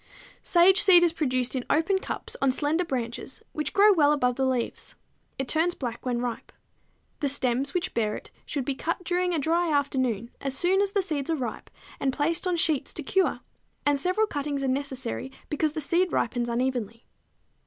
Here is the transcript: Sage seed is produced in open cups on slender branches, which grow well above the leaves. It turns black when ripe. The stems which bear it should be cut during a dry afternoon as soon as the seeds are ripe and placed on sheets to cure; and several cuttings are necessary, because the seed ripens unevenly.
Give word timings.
Sage 0.41 0.81
seed 0.81 1.03
is 1.03 1.13
produced 1.13 1.55
in 1.55 1.63
open 1.69 1.99
cups 1.99 2.35
on 2.41 2.51
slender 2.51 2.83
branches, 2.83 3.43
which 3.51 3.71
grow 3.71 3.93
well 3.93 4.11
above 4.11 4.35
the 4.35 4.47
leaves. 4.47 4.95
It 5.37 5.47
turns 5.47 5.75
black 5.75 6.07
when 6.07 6.17
ripe. 6.21 6.51
The 7.19 7.29
stems 7.29 7.75
which 7.75 7.93
bear 7.93 8.15
it 8.15 8.31
should 8.47 8.65
be 8.65 8.73
cut 8.73 9.03
during 9.03 9.31
a 9.31 9.37
dry 9.37 9.69
afternoon 9.71 10.31
as 10.41 10.57
soon 10.57 10.81
as 10.81 10.93
the 10.93 11.03
seeds 11.03 11.29
are 11.29 11.35
ripe 11.35 11.69
and 11.99 12.11
placed 12.11 12.47
on 12.47 12.57
sheets 12.57 12.95
to 12.95 13.03
cure; 13.03 13.41
and 13.85 13.99
several 13.99 14.25
cuttings 14.25 14.63
are 14.63 14.67
necessary, 14.69 15.31
because 15.51 15.73
the 15.73 15.79
seed 15.81 16.11
ripens 16.11 16.49
unevenly. 16.49 17.05